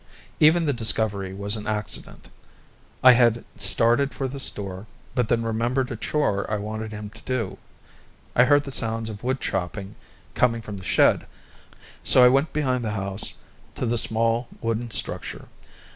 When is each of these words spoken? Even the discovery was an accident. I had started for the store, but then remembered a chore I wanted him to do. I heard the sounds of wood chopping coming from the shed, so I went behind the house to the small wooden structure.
Even 0.39 0.65
the 0.65 0.73
discovery 0.73 1.31
was 1.31 1.55
an 1.55 1.67
accident. 1.67 2.27
I 3.03 3.11
had 3.11 3.45
started 3.55 4.15
for 4.15 4.27
the 4.27 4.39
store, 4.39 4.87
but 5.13 5.27
then 5.29 5.43
remembered 5.43 5.91
a 5.91 5.95
chore 5.95 6.49
I 6.49 6.57
wanted 6.57 6.91
him 6.91 7.11
to 7.11 7.21
do. 7.21 7.59
I 8.35 8.45
heard 8.45 8.63
the 8.63 8.71
sounds 8.71 9.09
of 9.11 9.23
wood 9.23 9.39
chopping 9.39 9.95
coming 10.33 10.63
from 10.63 10.77
the 10.77 10.85
shed, 10.85 11.27
so 12.03 12.23
I 12.25 12.29
went 12.29 12.51
behind 12.51 12.83
the 12.83 12.93
house 12.97 13.35
to 13.75 13.85
the 13.85 13.95
small 13.95 14.47
wooden 14.59 14.89
structure. 14.89 15.49